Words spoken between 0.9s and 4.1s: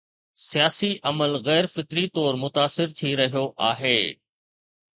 عمل غير فطري طور متاثر ٿي رهيو آهي.